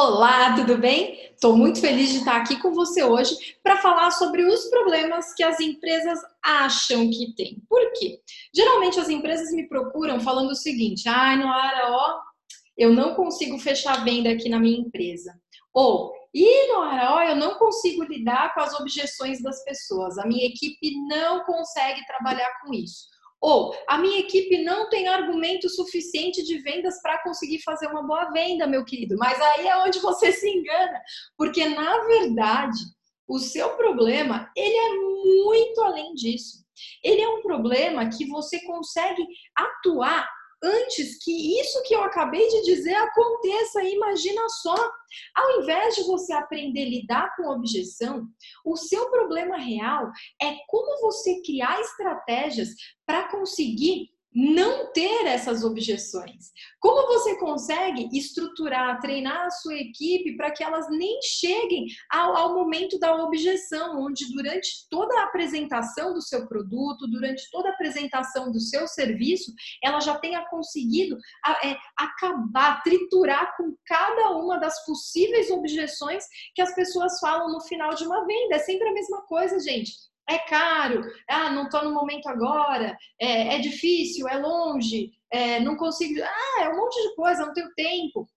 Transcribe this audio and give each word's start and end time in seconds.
Olá, 0.00 0.54
tudo 0.54 0.78
bem? 0.78 1.18
Estou 1.34 1.56
muito 1.56 1.80
feliz 1.80 2.10
de 2.10 2.18
estar 2.18 2.36
aqui 2.36 2.54
com 2.62 2.72
você 2.72 3.02
hoje 3.02 3.36
para 3.64 3.78
falar 3.78 4.12
sobre 4.12 4.44
os 4.44 4.66
problemas 4.66 5.34
que 5.34 5.42
as 5.42 5.58
empresas 5.58 6.20
acham 6.40 7.10
que 7.10 7.34
tem. 7.34 7.60
Por 7.68 7.80
quê? 7.94 8.20
Geralmente 8.54 9.00
as 9.00 9.08
empresas 9.08 9.50
me 9.50 9.68
procuram 9.68 10.20
falando 10.20 10.50
o 10.50 10.54
seguinte: 10.54 11.08
ai, 11.08 11.34
ah, 11.34 11.36
Noara, 11.38 11.90
ó, 11.90 12.20
eu 12.76 12.92
não 12.92 13.16
consigo 13.16 13.58
fechar 13.58 14.04
venda 14.04 14.30
aqui 14.30 14.48
na 14.48 14.60
minha 14.60 14.78
empresa. 14.78 15.34
Ou, 15.74 16.12
e 16.32 16.72
Noara, 16.72 17.14
ó, 17.14 17.22
eu 17.24 17.34
não 17.34 17.58
consigo 17.58 18.04
lidar 18.04 18.54
com 18.54 18.60
as 18.60 18.78
objeções 18.78 19.42
das 19.42 19.64
pessoas, 19.64 20.16
a 20.16 20.24
minha 20.28 20.46
equipe 20.46 20.92
não 21.08 21.42
consegue 21.44 22.06
trabalhar 22.06 22.60
com 22.62 22.72
isso. 22.72 23.08
Ou 23.40 23.72
a 23.86 23.98
minha 23.98 24.18
equipe 24.18 24.62
não 24.64 24.88
tem 24.88 25.06
argumento 25.06 25.68
suficiente 25.68 26.42
de 26.42 26.58
vendas 26.58 27.00
para 27.00 27.22
conseguir 27.22 27.62
fazer 27.62 27.86
uma 27.86 28.02
boa 28.02 28.30
venda, 28.30 28.66
meu 28.66 28.84
querido. 28.84 29.16
Mas 29.16 29.40
aí 29.40 29.68
é 29.68 29.76
onde 29.78 30.00
você 30.00 30.30
se 30.32 30.48
engana, 30.48 31.00
porque 31.36 31.68
na 31.68 32.04
verdade 32.04 32.78
o 33.28 33.38
seu 33.38 33.76
problema 33.76 34.50
ele 34.56 34.74
é 34.74 34.94
muito 34.94 35.82
além 35.82 36.14
disso. 36.14 36.66
Ele 37.02 37.20
é 37.20 37.28
um 37.28 37.42
problema 37.42 38.08
que 38.08 38.26
você 38.26 38.60
consegue 38.64 39.24
atuar 39.54 40.28
antes 40.62 41.22
que 41.22 41.60
isso 41.60 41.82
que 41.84 41.94
eu 41.94 42.02
acabei 42.02 42.46
de 42.48 42.62
dizer 42.62 42.94
aconteça. 42.94 43.82
Imagina 43.82 44.48
só, 44.48 44.76
ao 45.34 45.60
invés 45.62 45.94
de 45.94 46.02
você 46.04 46.32
aprender 46.32 46.82
a 46.82 46.88
lidar 46.88 47.36
com 47.36 47.50
objeção, 47.50 48.26
o 48.64 48.76
seu 48.76 49.10
problema 49.10 49.56
real 49.56 50.10
é 50.40 50.56
como 50.66 51.00
você 51.00 51.40
criar 51.42 51.80
estratégias 51.80 52.70
para 53.06 53.28
conseguir 53.30 54.10
não 54.34 54.92
ter 54.92 55.26
essas 55.26 55.64
objeções? 55.64 56.52
Como 56.80 57.06
você 57.08 57.38
consegue 57.38 58.08
estruturar, 58.16 59.00
treinar 59.00 59.46
a 59.46 59.50
sua 59.50 59.74
equipe 59.74 60.36
para 60.36 60.50
que 60.50 60.62
elas 60.62 60.88
nem 60.90 61.20
cheguem 61.22 61.86
ao, 62.10 62.36
ao, 62.36 62.54
momento 62.54 62.98
da 62.98 63.14
objeção, 63.16 64.00
onde 64.00 64.30
durante 64.32 64.88
toda 64.90 65.18
a 65.18 65.24
apresentação 65.24 66.12
do 66.12 66.22
seu 66.22 66.46
produto, 66.46 67.06
durante 67.08 67.50
toda 67.50 67.68
a 67.68 67.72
apresentação 67.72 68.52
do 68.52 68.60
seu 68.60 68.86
serviço, 68.86 69.52
ela 69.82 70.00
já 70.00 70.18
tenha 70.18 70.44
conseguido 70.48 71.16
é, 71.64 71.76
acabar, 71.96 72.82
triturar 72.82 73.56
com 73.56 73.74
cada 73.86 74.30
uma 74.30 74.58
das 74.58 74.84
possíveis 74.84 75.50
objeções 75.50 76.24
que 76.54 76.62
as 76.62 76.74
pessoas 76.74 77.18
falam 77.18 77.52
no 77.52 77.60
final 77.62 77.94
de 77.94 78.04
uma 78.04 78.24
venda. 78.26 78.56
É 78.56 78.58
sempre 78.58 78.88
a 78.88 78.92
mesma 78.92 79.22
coisa, 79.22 79.58
gente 79.58 80.08
é 80.28 80.38
caro, 80.38 81.02
ah, 81.28 81.50
não 81.50 81.64
estou 81.64 81.82
no 81.82 81.92
momento 81.94 82.28
agora, 82.28 82.96
é, 83.18 83.56
é 83.56 83.58
difícil, 83.58 84.28
é 84.28 84.36
longe, 84.36 85.10
é, 85.32 85.58
não 85.60 85.76
consigo, 85.76 86.20
ah, 86.22 86.62
é 86.62 86.68
um 86.68 86.76
monte 86.76 87.00
de 87.02 87.14
coisa, 87.14 87.46
não 87.46 87.54
tenho 87.54 87.72
tempo. 87.74 88.28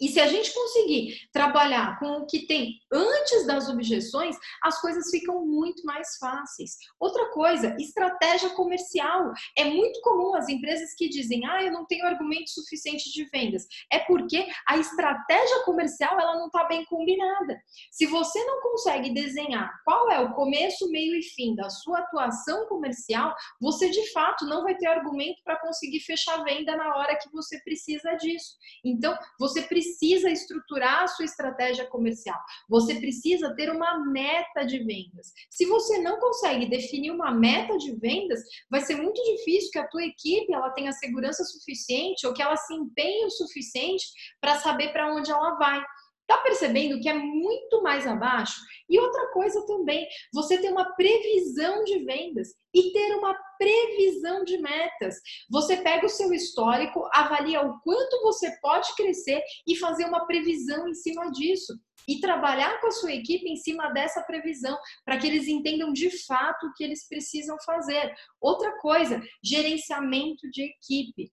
E 0.00 0.08
se 0.08 0.20
a 0.20 0.26
gente 0.26 0.52
conseguir 0.52 1.16
trabalhar 1.32 1.98
com 1.98 2.18
o 2.18 2.26
que 2.26 2.46
tem 2.46 2.80
antes 2.92 3.46
das 3.46 3.68
objeções, 3.68 4.36
as 4.62 4.80
coisas 4.80 5.10
ficam 5.10 5.44
muito 5.46 5.84
mais 5.84 6.16
fáceis. 6.18 6.76
Outra 6.98 7.30
coisa, 7.32 7.76
estratégia 7.78 8.50
comercial. 8.50 9.32
É 9.56 9.64
muito 9.64 10.00
comum 10.00 10.34
as 10.34 10.48
empresas 10.48 10.94
que 10.96 11.08
dizem: 11.08 11.46
"Ah, 11.46 11.62
eu 11.62 11.72
não 11.72 11.86
tenho 11.86 12.06
argumento 12.06 12.50
suficiente 12.50 13.10
de 13.12 13.24
vendas". 13.30 13.66
É 13.92 14.00
porque 14.00 14.46
a 14.66 14.76
estratégia 14.76 15.64
comercial 15.64 16.18
ela 16.18 16.36
não 16.36 16.46
está 16.46 16.64
bem 16.64 16.84
combinada. 16.86 17.58
Se 17.90 18.06
você 18.06 18.42
não 18.44 18.60
consegue 18.60 19.12
desenhar 19.12 19.70
qual 19.84 20.10
é 20.10 20.20
o 20.20 20.32
começo, 20.32 20.90
meio 20.90 21.14
e 21.14 21.22
fim 21.22 21.54
da 21.54 21.70
sua 21.70 22.00
atuação 22.00 22.66
comercial, 22.66 23.34
você 23.60 23.88
de 23.90 24.12
fato 24.12 24.46
não 24.46 24.62
vai 24.62 24.76
ter 24.76 24.86
argumento 24.86 25.40
para 25.44 25.60
conseguir 25.60 26.00
fechar 26.00 26.40
a 26.40 26.44
venda 26.44 26.76
na 26.76 26.96
hora 26.96 27.16
que 27.16 27.30
você 27.30 27.60
precisa 27.60 28.14
disso. 28.14 28.56
Então, 28.84 29.16
você 29.38 29.62
precisa 29.62 29.83
precisa 29.84 30.30
estruturar 30.30 31.02
a 31.02 31.08
sua 31.08 31.24
estratégia 31.24 31.86
comercial. 31.86 32.38
Você 32.68 32.94
precisa 32.94 33.54
ter 33.54 33.70
uma 33.70 34.04
meta 34.06 34.64
de 34.64 34.78
vendas. 34.78 35.32
Se 35.50 35.66
você 35.66 35.98
não 35.98 36.18
consegue 36.18 36.66
definir 36.66 37.10
uma 37.10 37.30
meta 37.30 37.76
de 37.76 37.94
vendas, 37.96 38.40
vai 38.70 38.80
ser 38.80 38.96
muito 38.96 39.22
difícil 39.22 39.70
que 39.70 39.78
a 39.78 39.88
tua 39.88 40.04
equipe 40.04 40.52
ela 40.52 40.70
tenha 40.70 40.92
segurança 40.92 41.44
suficiente 41.44 42.26
ou 42.26 42.32
que 42.32 42.42
ela 42.42 42.56
se 42.56 42.74
empenhe 42.74 43.26
o 43.26 43.30
suficiente 43.30 44.06
para 44.40 44.58
saber 44.58 44.92
para 44.92 45.14
onde 45.14 45.30
ela 45.30 45.56
vai. 45.56 45.82
Tá 46.26 46.38
percebendo 46.38 47.00
que 47.00 47.08
é 47.08 47.14
muito 47.14 47.82
mais 47.82 48.06
abaixo? 48.06 48.60
E 48.88 48.98
outra 48.98 49.30
coisa 49.32 49.64
também, 49.66 50.06
você 50.32 50.58
ter 50.58 50.70
uma 50.70 50.94
previsão 50.94 51.84
de 51.84 51.98
vendas 52.04 52.48
e 52.72 52.92
ter 52.92 53.14
uma 53.16 53.34
previsão 53.58 54.44
de 54.44 54.58
metas. 54.58 55.16
Você 55.50 55.76
pega 55.76 56.06
o 56.06 56.08
seu 56.08 56.32
histórico, 56.32 57.08
avalia 57.12 57.62
o 57.62 57.78
quanto 57.80 58.22
você 58.22 58.50
pode 58.60 58.94
crescer 58.94 59.42
e 59.66 59.76
fazer 59.76 60.06
uma 60.06 60.26
previsão 60.26 60.88
em 60.88 60.94
cima 60.94 61.30
disso. 61.30 61.74
E 62.06 62.20
trabalhar 62.20 62.82
com 62.82 62.88
a 62.88 62.90
sua 62.90 63.12
equipe 63.12 63.48
em 63.48 63.56
cima 63.56 63.88
dessa 63.88 64.20
previsão, 64.22 64.76
para 65.06 65.16
que 65.16 65.26
eles 65.26 65.48
entendam 65.48 65.90
de 65.90 66.10
fato 66.26 66.66
o 66.66 66.74
que 66.74 66.84
eles 66.84 67.08
precisam 67.08 67.56
fazer. 67.64 68.12
Outra 68.38 68.78
coisa, 68.78 69.22
gerenciamento 69.42 70.50
de 70.50 70.64
equipe. 70.64 71.32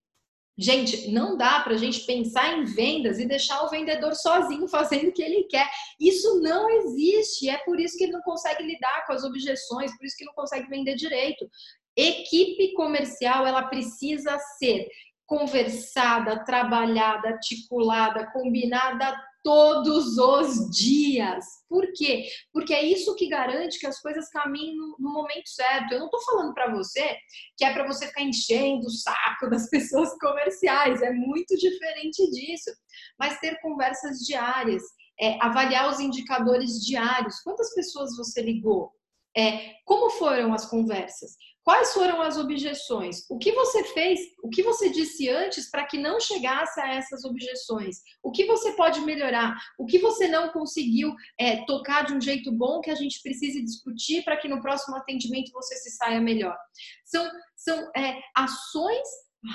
Gente, 0.57 1.09
não 1.11 1.37
dá 1.37 1.61
para 1.61 1.73
a 1.73 1.77
gente 1.77 2.05
pensar 2.05 2.57
em 2.57 2.65
vendas 2.65 3.19
e 3.19 3.25
deixar 3.25 3.63
o 3.63 3.69
vendedor 3.69 4.13
sozinho 4.15 4.67
fazendo 4.69 5.09
o 5.09 5.11
que 5.11 5.23
ele 5.23 5.43
quer. 5.43 5.69
Isso 5.99 6.39
não 6.41 6.69
existe. 6.69 7.49
É 7.49 7.57
por 7.59 7.79
isso 7.79 7.97
que 7.97 8.03
ele 8.03 8.13
não 8.13 8.21
consegue 8.21 8.63
lidar 8.63 9.05
com 9.05 9.13
as 9.13 9.23
objeções, 9.23 9.95
por 9.97 10.05
isso 10.05 10.17
que 10.17 10.25
não 10.25 10.33
consegue 10.33 10.67
vender 10.67 10.95
direito. 10.95 11.49
Equipe 11.95 12.73
comercial, 12.73 13.45
ela 13.45 13.63
precisa 13.63 14.37
ser 14.57 14.87
conversada, 15.25 16.43
trabalhada, 16.43 17.29
articulada, 17.29 18.29
combinada 18.31 19.15
todos 19.43 20.17
os 20.17 20.69
dias. 20.69 21.45
Por 21.67 21.91
quê? 21.93 22.27
Porque 22.53 22.73
é 22.73 22.83
isso 22.83 23.15
que 23.15 23.27
garante 23.27 23.79
que 23.79 23.87
as 23.87 23.99
coisas 23.99 24.29
caminhem 24.29 24.75
no, 24.75 24.95
momento 24.99 25.47
certo. 25.47 25.93
Eu 25.93 25.99
não 25.99 26.05
estou 26.07 26.21
falando 26.23 26.53
para 26.53 26.71
você 26.71 27.17
que 27.57 27.65
é 27.65 27.73
para 27.73 27.87
você 27.87 28.07
ficar 28.07 28.21
enchendo 28.21 28.87
o 28.87 28.91
saco 28.91 29.49
das 29.49 29.67
pessoas 29.71 30.17
comerciais, 30.19 31.01
é 31.01 31.11
muito 31.11 31.55
diferente 31.57 32.29
disso. 32.31 32.71
Mas 33.19 33.39
ter 33.39 33.59
conversas 33.61 34.19
diárias, 34.19 34.83
é, 35.19 35.37
avaliar 35.41 35.89
os 35.89 35.99
indicadores 35.99 36.81
diários. 36.85 37.39
Quantas 37.41 37.73
pessoas 37.73 38.15
você 38.15 38.41
ligou? 38.41 38.91
É, 39.35 39.75
como 39.85 40.09
foram 40.09 40.53
as 40.53 40.65
conversas? 40.65 41.35
Quais 41.63 41.93
foram 41.93 42.21
as 42.21 42.37
objeções? 42.37 43.23
O 43.29 43.37
que 43.37 43.51
você 43.51 43.83
fez? 43.93 44.19
O 44.41 44.49
que 44.49 44.63
você 44.63 44.89
disse 44.89 45.29
antes 45.29 45.69
para 45.69 45.85
que 45.85 45.97
não 45.97 46.19
chegasse 46.19 46.81
a 46.81 46.95
essas 46.95 47.23
objeções? 47.23 47.97
O 48.23 48.31
que 48.31 48.45
você 48.45 48.71
pode 48.73 48.99
melhorar? 49.01 49.55
O 49.77 49.85
que 49.85 49.99
você 49.99 50.27
não 50.27 50.49
conseguiu 50.49 51.13
é, 51.39 51.63
tocar 51.65 52.03
de 52.05 52.13
um 52.13 52.21
jeito 52.21 52.51
bom 52.51 52.81
que 52.81 52.89
a 52.89 52.95
gente 52.95 53.21
precise 53.21 53.63
discutir 53.63 54.23
para 54.23 54.37
que 54.37 54.47
no 54.47 54.61
próximo 54.61 54.97
atendimento 54.97 55.51
você 55.53 55.75
se 55.75 55.91
saia 55.91 56.19
melhor? 56.19 56.57
São, 57.05 57.29
são 57.55 57.91
é, 57.95 58.19
ações 58.35 59.07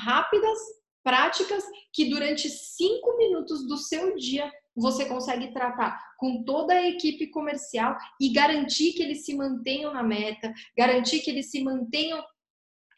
rápidas, 0.04 0.58
práticas, 1.02 1.64
que 1.92 2.08
durante 2.08 2.48
cinco 2.48 3.16
minutos 3.16 3.66
do 3.66 3.76
seu 3.76 4.14
dia 4.14 4.50
você 4.76 5.06
consegue 5.06 5.52
tratar 5.52 5.98
com 6.18 6.44
toda 6.44 6.74
a 6.74 6.86
equipe 6.86 7.28
comercial 7.28 7.96
e 8.20 8.28
garantir 8.30 8.92
que 8.92 9.02
eles 9.02 9.24
se 9.24 9.34
mantenham 9.34 9.94
na 9.94 10.02
meta, 10.02 10.52
garantir 10.76 11.20
que 11.20 11.30
eles 11.30 11.50
se 11.50 11.62
mantenham 11.62 12.22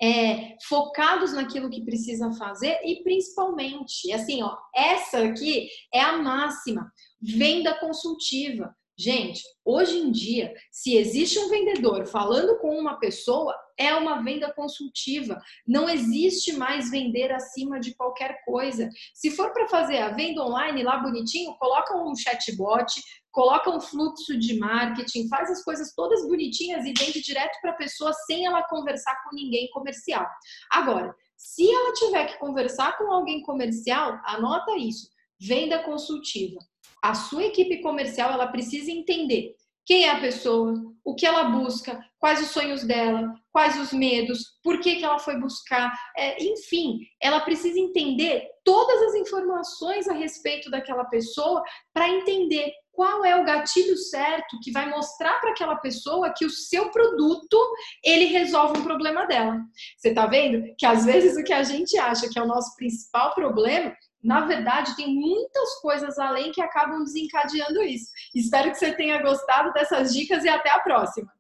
é, 0.00 0.56
focados 0.62 1.32
naquilo 1.32 1.70
que 1.70 1.84
precisam 1.84 2.32
fazer 2.34 2.80
e 2.84 3.02
principalmente, 3.02 4.12
assim, 4.12 4.42
ó, 4.42 4.56
essa 4.74 5.24
aqui 5.24 5.68
é 5.92 6.00
a 6.00 6.18
máxima, 6.18 6.90
venda 7.20 7.74
consultiva. 7.74 8.74
Gente, 8.96 9.42
hoje 9.64 9.96
em 9.96 10.10
dia, 10.10 10.52
se 10.72 10.96
existe 10.96 11.38
um 11.38 11.48
vendedor 11.48 12.06
falando 12.06 12.58
com 12.58 12.76
uma 12.76 12.98
pessoa, 12.98 13.54
é 13.78 13.94
uma 13.94 14.22
venda 14.22 14.52
consultiva. 14.52 15.40
Não 15.66 15.88
existe 15.88 16.52
mais 16.54 16.90
vender 16.90 17.32
acima 17.32 17.78
de 17.78 17.94
qualquer 17.94 18.44
coisa. 18.44 18.88
Se 19.14 19.30
for 19.30 19.52
para 19.52 19.68
fazer 19.68 19.98
a 19.98 20.10
venda 20.10 20.42
online 20.42 20.82
lá 20.82 20.98
bonitinho, 20.98 21.54
coloca 21.56 21.96
um 21.96 22.14
chatbot, 22.16 23.00
coloca 23.30 23.70
um 23.70 23.80
fluxo 23.80 24.36
de 24.38 24.58
marketing, 24.58 25.28
faz 25.28 25.50
as 25.50 25.62
coisas 25.62 25.94
todas 25.94 26.26
bonitinhas 26.26 26.84
e 26.84 26.92
vende 26.92 27.22
direto 27.22 27.58
para 27.62 27.70
a 27.70 27.76
pessoa 27.76 28.12
sem 28.12 28.46
ela 28.46 28.62
conversar 28.64 29.14
com 29.24 29.34
ninguém 29.34 29.70
comercial. 29.70 30.26
Agora, 30.70 31.14
se 31.36 31.70
ela 31.70 31.92
tiver 31.92 32.26
que 32.26 32.38
conversar 32.38 32.98
com 32.98 33.12
alguém 33.12 33.42
comercial, 33.42 34.18
anota 34.24 34.76
isso. 34.76 35.08
Venda 35.40 35.84
consultiva 35.84 36.58
a 37.02 37.14
sua 37.14 37.44
equipe 37.44 37.80
comercial 37.80 38.32
ela 38.32 38.48
precisa 38.48 38.90
entender 38.90 39.54
quem 39.88 40.04
é 40.04 40.10
a 40.10 40.20
pessoa, 40.20 40.74
o 41.02 41.14
que 41.14 41.24
ela 41.24 41.44
busca, 41.44 41.98
quais 42.18 42.42
os 42.42 42.48
sonhos 42.48 42.84
dela, 42.84 43.32
quais 43.50 43.80
os 43.80 43.90
medos, 43.90 44.58
por 44.62 44.80
que, 44.80 44.96
que 44.96 45.04
ela 45.04 45.18
foi 45.18 45.40
buscar, 45.40 45.90
é, 46.14 46.44
enfim, 46.44 46.98
ela 47.18 47.40
precisa 47.40 47.80
entender 47.80 48.46
todas 48.62 49.02
as 49.04 49.14
informações 49.14 50.06
a 50.06 50.12
respeito 50.12 50.70
daquela 50.70 51.06
pessoa 51.06 51.64
para 51.94 52.06
entender 52.06 52.70
qual 52.92 53.24
é 53.24 53.40
o 53.40 53.44
gatilho 53.46 53.96
certo 53.96 54.58
que 54.62 54.72
vai 54.72 54.90
mostrar 54.90 55.40
para 55.40 55.52
aquela 55.52 55.76
pessoa 55.76 56.34
que 56.36 56.44
o 56.44 56.50
seu 56.50 56.90
produto 56.90 57.56
ele 58.04 58.26
resolve 58.26 58.80
um 58.80 58.84
problema 58.84 59.24
dela. 59.24 59.56
Você 59.96 60.10
está 60.10 60.26
vendo 60.26 60.66
que 60.76 60.84
às 60.84 61.06
vezes 61.06 61.34
o 61.38 61.44
que 61.44 61.52
a 61.54 61.62
gente 61.62 61.96
acha 61.96 62.28
que 62.28 62.38
é 62.38 62.42
o 62.42 62.46
nosso 62.46 62.76
principal 62.76 63.34
problema 63.34 63.96
na 64.22 64.40
verdade, 64.40 64.96
tem 64.96 65.14
muitas 65.14 65.80
coisas 65.80 66.18
além 66.18 66.50
que 66.50 66.60
acabam 66.60 67.04
desencadeando 67.04 67.82
isso. 67.82 68.10
Espero 68.34 68.70
que 68.70 68.78
você 68.78 68.92
tenha 68.92 69.22
gostado 69.22 69.72
dessas 69.72 70.12
dicas 70.12 70.44
e 70.44 70.48
até 70.48 70.70
a 70.70 70.80
próxima. 70.80 71.32